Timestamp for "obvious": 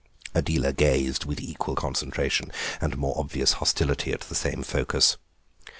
3.19-3.51